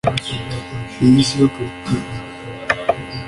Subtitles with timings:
[1.05, 2.15] Iyi siyo politique